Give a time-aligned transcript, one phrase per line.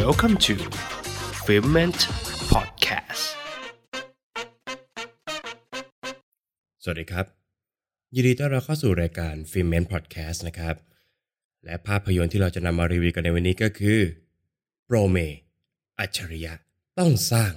[0.00, 0.54] Welcome to
[1.46, 2.00] f i l m e n t
[2.52, 3.24] Podcast
[6.82, 7.26] สวัสดีครับ
[8.14, 10.76] ยินดีต้อนรับเข้าสู่รายการ f i l m e n t Podcast นะครับ
[11.64, 14.00] และภาพยนตร์ที่เราจะนำมารีวิวกันในวันนี้ก็คือ
[14.86, 15.16] โปรเม
[15.98, 16.54] อัจฉริยะ
[16.98, 17.52] ต้องสร้าง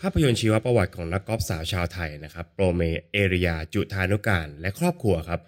[0.00, 2.82] ภาพยนตร์ชีวประวัติของนักกอล์ฟสาวชาวไทยนะครับโปรเม
[3.12, 5.40] เอริยาจุธานุการและครอบครัวครับ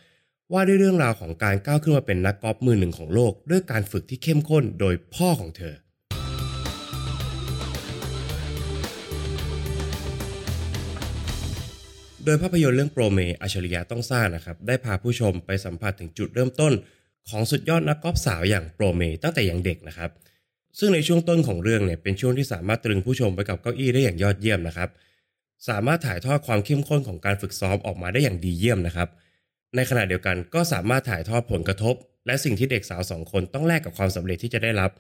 [0.53, 5.75] ว่าด้วยเรื่องราวของการก้าวขึ้นมาเป็นนักกอล์ฟมือหนึ่งของโลก ด้วยการฝึกที่เข้มข้นโดยพ่อของเธอ
[12.25, 16.73] โดยภาพยนตร์เรื่องโปรเมอัจฉริยะต้องสร้างนะครับ ได้พาผู้ชมไปสัมผัสถึงจุดเริ่มต้น
[17.31, 20.11] ของสุดยอดนักกอล์ฟสาวอย่างโปรเมตั้งแต่ยังเด็กนะครับ
[20.79, 24.91] ซึ่งในช่วงต้นของเรื่องเนี่ยเป็นช่วงที่สามารถตรึงผู้ชมไปกับเก้าอี้ได้อย่างยอดเยี่ยมนะครับ
[25.69, 29.09] สามารถถ่ายทอดความเข้มข้นของการฝึกซ้อมออกมาได้อย่างดีเยี่ยมนะครับ
[29.77, 31.95] ในขณะเดียวกันก็สามารถถ่ายทอดผลกระทบ
[32.27, 34.91] และสิ่งที่เด็กสาวสองคนต้องแลกกับความสำเร็จที่จะได้รับ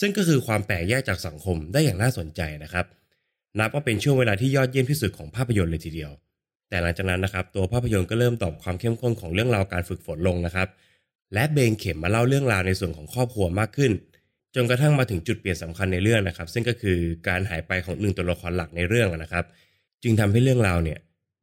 [0.00, 2.86] ซึ่งก็คือความแปลกแยกจากสังคมได้อย่างน่าสนใจนะครับ
[3.58, 6.10] นับว่าเป็นช่วงเวลาที่ยอดเยี่ยมที่สุดของภาพยนตร์เลยทีเดียว
[6.68, 10.68] แต่หลังจากนั้นนะครับตัวภาพยนตร์ก็เริ่มตอบความเข้มข้นของเรื่องราวการฝึกฝนลงนะครับ
[11.34, 13.92] และเบนเข็มมาเล่าเรื่องราวในส่วนของครอบครัวมากขึ้น
[14.54, 19.44] จนกระทั่งมาถึงจุดเปลี่ยนสำคัญในเรื่องนะครับ ซึ่งก็คือการหายไปของหนึ่งตัวละครหลักในเรื่องนะครับ
[20.02, 20.98] จึงทำให้เรื่องราวเนี่ย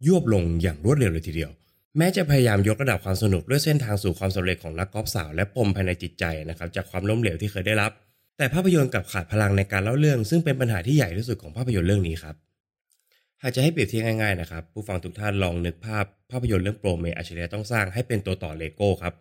[0.08, 1.52] ยวบลงอย่างรวดเร็วเลยทีเดียว
[1.98, 7.92] แม้จะพยายามยกระดับความสนุกด้วยเส้นทางสู่ความสำเร็จของนักกอล์ฟสาวและปมภายในจิตใจนะครับจากความล้มเหลวที่เคยได้รับ
[8.38, 12.36] แต่ภาพยนตร์กลับขาดพลังในการเล่าเรื่อง ซึ่งเป็นปัญหาที่ใหญ่ที่สุดของภาพยนตร์เรื่องนี้ครับ
[13.42, 19.14] หากจะให้เปรียบเทียบง่ายๆนะครับผู้ฟังทุกท่านลองนึกภาพภาพยนตร์เรื่องโปรเมอัจฉริยะต้องสร้างให้เป็นตัวต่อเลโก้ครับ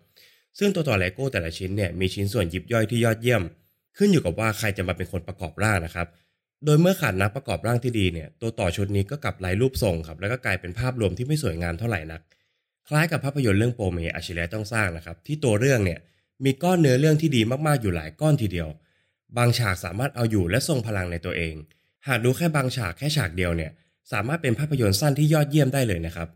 [0.59, 3.43] ซึ่งตัวต่อเลโก้แต่ละชิ้นเนี่ยมีชิ้นส่วนยิบย่อยที่ยอดเยี่ยม
[3.97, 6.09] ขึ้นอยู่กับว่าใครจะมาเป็นคนประกอบร่างนะครับ
[6.65, 12.21] โดยเมื่อขาดนักประกอบร่างที่ดีเนี่ย ตัวต่อชุดนี้ก็กลับไร้รูปทรงครับ แล้วก็กลายเป็นภาพรวมที่ไม่สวยงามเท่าไหร่นัก
[12.89, 15.99] คล้ายกับภาพยนตร์เรื่องโปรเมอัจฉริยะต้องสร้างนะครับ ที่ตัวเรื่องเนี่ย
[16.45, 18.69] มีก้อนเนื้อเรื่องที่ดีมากๆอยู่หลายก้อนทีเดียว
[19.37, 21.55] บางฉากสามารถเอาอยู่และทรงพลังในตัวเอง
[22.09, 23.71] หากดูแค่บางฉากแค่ฉากเดียวเนี่ย
[24.13, 26.29] สามารถเป็นภาพยนตร์สั้นที่ยอดเยี่ยมได้เลยนะครับ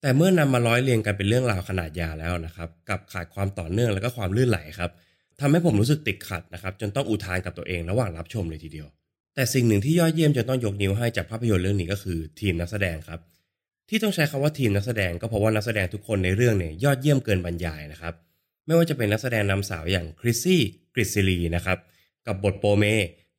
[0.00, 4.90] แต่เมื่อนำมาร้อยเรียงกันเป็นเรื่องราวขนาดยาแล้วนะครับ กับขาดความต่อเนื่องและก็ความลื่นไหลครับ
[5.40, 8.88] ทำให้ผมรู้สึกติดขัดนะครับ จนต้องอุทานกับตัวเองระหว่างรับชมเลยทีเดียว
[9.34, 13.20] แต่สิ่งหนึ่งที่ยอดเยี่ยมจนต้องยกนิ้วให้จากภาพยนตร์เรื่องนี้ก็คือทีมนักแสดงครับ
[13.88, 18.14] ที่ต้องใช้คำว่าทีมนักแสดงก็เพราะว่านักแสดงทุกคนในเรื่องเนี่ยยอดเยี่ยมเกินบรรยายนะครับ
[18.66, 20.62] ไม่ว่าจะเป็นนักแสดงนำสาวอย่างคริสซี่
[20.94, 21.78] กริซิลีนะครับ
[22.26, 22.84] กับบทโปเม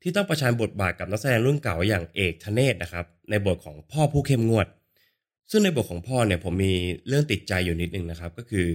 [0.02, 4.68] ที่ต้องประชันบทบาทกับนักแสดงรุ่นเก่าอย่างเอกธเนศนะครับในบทของพ่อผู้เข้มงวด
[5.52, 6.74] ซึ่งในบทของพ่อเนี่ยผมมี
[7.08, 8.68] เรื่องติดใจอยู่นิดนึงนะครับ ก็คือ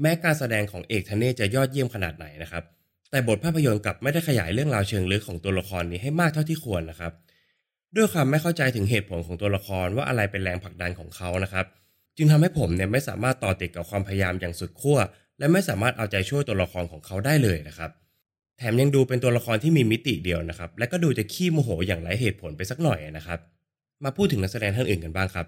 [0.00, 2.64] แม้การแสดงของเอกธเนศจะยอดเยี่ยมขนาดไหนนะครับ
[3.10, 7.12] แต่บทภาพยนตร์กลับไม่ได้ขยายเรื่องราวเชิงลึกของตัวละครนี้ให้มากเท่าที่ควรนะครับ
[7.96, 11.66] ด้วยความไม่เข้าใจถึงเหตุผลของตัวละครว่าอะไรเป็นแรงผลักดันของเขานะครับ
[12.16, 14.98] จึงทำให้ผมเนี่ยไม่สามารถต่อติดกับความพยายามอย่างสุดขั้ว
[15.38, 17.90] และไม่สามารถเอาใจช่วยตัวละครของเขาได้เลยนะครับ
[18.58, 23.38] แถมยังดูเป็นตัวละครที่มีมิติเดียวนะครับ และก็ดูจะขี้โมโหอย่างไร้เหตุผลไปสักหน่อยนะครับ
[24.04, 25.46] มาพูดถึงนักแสดงท่านอื่นกันบ้างครับ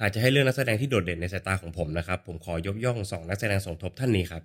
[0.00, 4.42] หากจะให้เลือกนักแสดงที่โดดเด่นในสายตาของผมนะครับ ผมขอยกย่องสองนักแสดงสมทบท่านนี้ครับ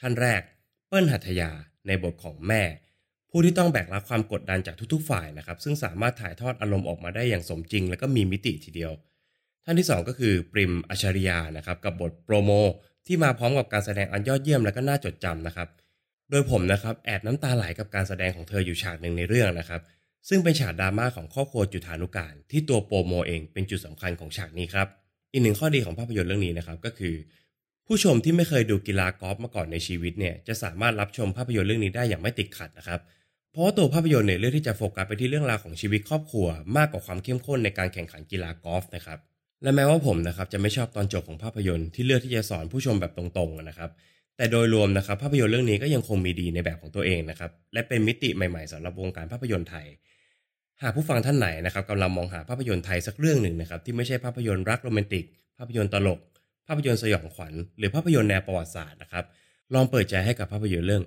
[0.00, 0.40] ท่านแรก
[0.88, 1.50] เปิ้ลหัตถยา
[1.86, 2.62] ในบทของแม่
[3.30, 8.92] ผู้ที่ต้องแบกรับความกดดันจากทุกๆฝ่ายนะครับ ซึ่งสามารถถ่ายทอดอารมณ์ออกมาได้อย่างสมจริง และก็มีมิติทีเดียว
[9.64, 12.50] ท่านที่ 2 ก็คือปริมอัชริยานะครับกับบทโปรโม
[13.06, 15.68] ที่มาพร้อมกับการแสดงอันยอดเยี่ยมและก็น่าจดจำนะครับ
[16.30, 19.80] โดยผมนะครับแอบน้ำตาไหลกับการแสดงของเธออยู่ฉากหนึ่งในเรื่องนะครับ
[20.28, 24.88] ซึ่งเป็นฉากดราม่าของครอบครัวจุฑานุการ ที่ตัวโปรโมเองเป็นจุดสำคัญของฉากนี้ครับ
[25.32, 27.14] อีกหนึ่งข้อดีของภาพยนตร์เรื่องนี้นะครับก็คือ
[27.86, 33.00] ผู้ชมที่ไม่เคยดูกีฬากอล์ฟมาก่อนในชีวิตเนี่ยจะสามารถรับชมภาพยนตร์เรื่องนี้ได้อย่างไม่ติดขัดนะครับ
[33.52, 39.18] เพราะว่าตัวภาพยนตร์เนี่ยเลือกที่จะโฟกัสไปที่เรื่องราวของชีวิตครอบครัว มากกว่าความเข้มข้นในการแข่งขันกีฬากอล์ฟนะครับ
[39.62, 43.90] และแม้ว่าผมนะครับจะไม่ชอบตอนจบของภาพยนตร์ที่เลือกที่จะสอนผู้ชมแบบตรงๆนะครับ
[44.36, 49.86] แต่โดยรวมนะครับภาพยนตร์เรื่องนี้ก็ยังคงมีดีในแบบของตัวเองนะครับและเป็นมิติใหม่ ๆสำหรับวงการภาพยนตร์ไทย
[50.84, 55.24] หากผู้ฟังท่านไหนนะครับกำลังมองหาภาพยนตร์ไทยสักเรื่องหนึ่งนะครับที่ไม่ใช่ภาพยนตร์รักโรแมนติก
[55.58, 56.20] ภาพยนตร์ตลก
[56.66, 59.24] ภาพยนตร์สยองขวัญ หรือภาพยนตร์แนวประวัติศาสตร์นะครับ
[59.74, 61.04] ลองเปิดใจให้กับภาพยนตร์เรื่อง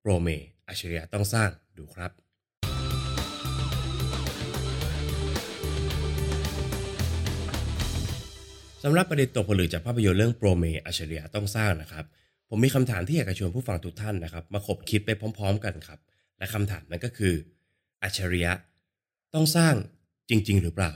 [0.00, 0.28] โปรเม
[0.68, 2.10] อัจฉริยะต้องสร้างดูครับ
[8.82, 12.04] สำหรับประเด็นตกผลึกจากภาพยนตร์เรื่องโปรเมอัจฉริยะต้องสร้างนะครับ
[12.48, 15.98] ผมมีคำถามที่อยากจะชวนผู้ฟังทุกท่านนะครับ มาคบคิดไปพร้อม ๆ กันครับ
[16.38, 17.34] และคำถามนั้นก็คือ
[18.02, 18.52] อัจฉริยะ
[19.38, 19.74] ต้องสร้าง
[20.30, 20.92] จริง ๆ หรือเปล่า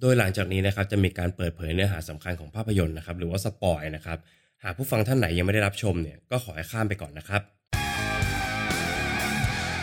[0.00, 4.18] โดยหลังจากนี้นะครับจะมีการเปิดเผยเนื้อหาสำคัญของภาพยนตร์นะครับหรือว่าสปอยนะครับ
[4.64, 7.42] หากผู้ฟังท่านไหนยังไม่ได้รับชมเนี่ยก็ขอให้ข้ามไปก่อนนะครับ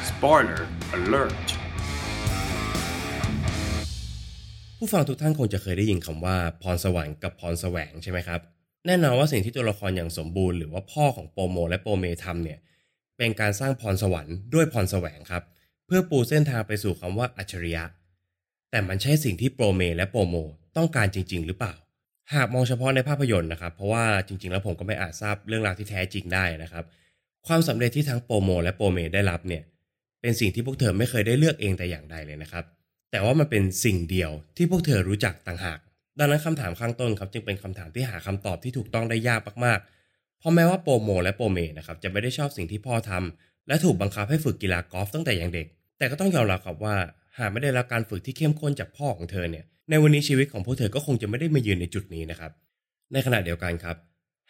[0.09, 0.61] Spoiler
[0.95, 1.47] alert
[4.77, 8.39] ผู้ฟังทุกท่านคงจะเคยได้ยินคำว่าพรสวรรค์กับพรแสวงใช่ไหมครับ
[8.85, 12.59] แน่นอนว่าสิ่งที่ตัวละครอย่างสมบูรณ์หรือว่าพ่อของโปโมและโปเมทำเนี่ย
[13.17, 15.43] เป็นการสร้างพรสวรรค์ด้วยพรแสวงครับ
[15.85, 17.83] เพื่อปูเส้นทางไปสู่คำว่าอัจฉริยะ
[18.71, 20.35] แต่มันใช่สิ่งที่โปรเมและโปรโม
[20.77, 21.73] ต้องการจริง ๆ หรือเปล่า
[22.33, 26.83] หากมองเฉพาะในภาพยนตร์นะครับ เพราะว่าจริง ๆ แล้วผมก็ไม่อาจทราบเรื่องราวที่แท้จริงได้นะครับ
[27.47, 29.63] ความสำเร็จที่ทั้งโปรโมและโปรเมได้รับเนี่ย
[30.21, 32.65] เป็นสิ่งที่พวกเธอไม่เคยได้เลือกเองแต่อย่างใดเลยนะครับ
[33.11, 35.79] แต่ว่ามันเป็นสิ่งเดียวที่พวกเธอรู้จักต่างหาก
[36.19, 45.67] ดังนั้นคำถามข้างต้นครับจึงเป็นคำถามที่หาคำตอบที่ถูกต้องได้ยากมากๆ เพราะแม้ว่าโปรโมและโปรเมนะครับจะไม่ได้ชอบสิ่งที่พ่อทำ และถูกบังคับให้ฝึกกีฬากอล์ฟตั้งแต่อย่างเด็ก
[45.97, 46.95] แต่ก็ต้องยอมรับครับว่า
[47.39, 52.51] หากไม่ได้รับการฝึกที่เข้มข้นจากพ่อของเธอเนี่ย ในวันนี้ชีวิตของพวกเธอก็คงจะไม่ได้มายืนในจุดนี้นะครับ
[53.13, 53.97] ในขณะเดียวกันครับ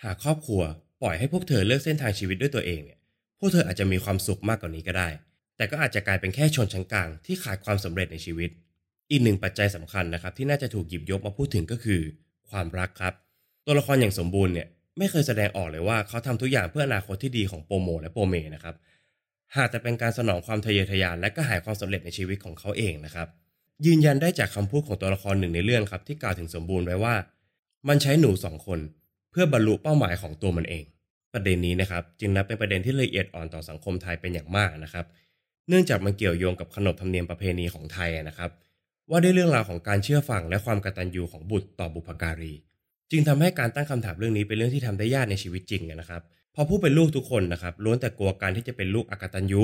[0.04, 0.62] หากครอบครัว
[1.02, 3.00] ปล่อยให้พวกเธอเลือกเส้นทางชีวิตด้วยตัวเองเนี่ย
[3.40, 5.10] พวกเธออาจจะมีความสุขมากกว่านี้ก็ได้
[5.58, 8.50] แต่ก็อาจจะกลายเป็นแค่ชนชั้นกลางที่ขาดความสำเร็จในชีวิต
[9.12, 12.02] อีกหนึ่งปัจจัยสำคัญนะครับที่น่าจะถูกหยิบยกมาพูดถึงก็คือ
[12.50, 13.14] ความรักครับ
[13.66, 14.68] ตัวละครอย่างสมบูรณ์เนี่ย
[14.98, 18.76] ไม่เคยแสดงออกเลยว่าเขาทำทุกอย่างเพื่ออนาคตที่ดีของโปโมและโปเมนะครับ
[19.56, 23.28] หากแต่เป็นการสนองความทะเยอทะยานและก็หายความสำเร็จในชีวิตของเขาเองนะครับ
[23.86, 27.16] ยืนยันได้จากคำพูดของตัวละครหนึ่งในเรื่องครับ ที่กล่าวถึงสมบูรณ์ไว้ว่า
[27.88, 28.80] มันใช้หนูสองคน
[29.32, 30.86] เพื่อบรรลุเป้าหมายของตัวมันเอง
[31.34, 35.06] ประเด็นนี้นะครับ จึงนับเป็นประเด็นที่ละเอียดอ่อนต่อสังคมไทยเป็นอย่างมากนะครับ
[35.70, 38.52] เนื่องจากมันเกี่ยวโยงกับขนบธรรมเนียมประเพณีของไทยนะครับ
[39.10, 42.54] ว่าด้วยเรื่องราวของการเชื่อฟังและความกตัญญูของบุตรต่อบุพการี
[43.12, 46.22] จึงทำให้การตั้งคำถามเรื่องนี้เป็นเรื่องที่ทำได้ยากในชีวิตจริงนะครับ
[46.56, 49.64] เพอผู้เป็นลูกทุกคนนะครับล้วนแต่กลัวการที่จะเป็นลูกอากตัญญู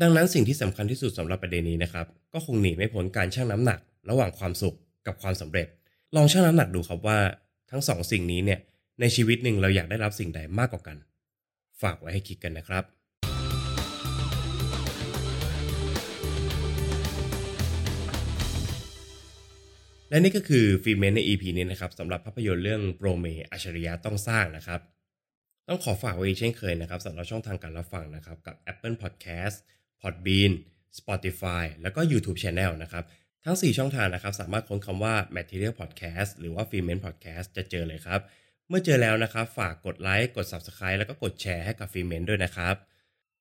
[0.00, 3.78] ดังนั้นสิ่งที่สำคัญที่สุดสำหรับประเด็นนี้นะครับ ก็คงหนีไม่พ้นการชั่งน้ำหนัก
[4.10, 4.76] ระหว่างความสุข
[5.06, 5.66] กับความสำเร็จ
[6.16, 7.18] ลองชั่งน้ำหนักดูครับว่า
[7.70, 8.60] ทั้งสองสิ่งนี้เนี่ย
[9.00, 10.96] ในชีวิตหนึ่งเราอยากได้รับสิ่งใดมากกว่ากัน
[11.82, 12.84] ฝากไว้ให้คิดกันนะครับ
[20.10, 24.80] และนี่ก็คือฟีเมนใน EP นี้นะครับสำหรับภาพยนตร์เรื่องโปรเมอัจฉริยะต้องสร้างนะครับ
[25.72, 29.56] ต้องขอฝากไว้เช่นเคยนะครับสำหรับช่องทางการรับฟังนะครับกับ Apple Podcast
[30.02, 30.52] Podbean
[30.98, 33.04] Spotify แล้วก็ YouTube Channel นะครับ
[33.44, 38.20] ทั้ง 4 ช่องทางนะครับ สามารถค้นคำว่า Material Podcast หรือว่า f e m e n t Podcast จะเจอเลยครับ
[38.68, 42.74] เมื่อเจอแล้วนะครับ ฝากกดไลค์กด Subscribe แล้วก็กดแชร์ให้กับ f e m e n t ด้วยนะครับ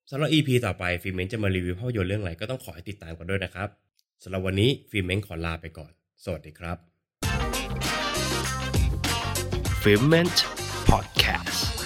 [0.09, 3.69] สำหรับ EP ต่อไป f e m e n จะมารีวิวภาพยนตร์เรื่องอะไรก็ต้องขอให้ติดตามกันด้วยนะครับ
[4.23, 5.91] สำหรับวันนี้ f e m e n ขอลาไปก่อน
[6.23, 6.77] สวัสดีครับ
[9.81, 10.37] f i l m e n t
[10.89, 11.78] Podcast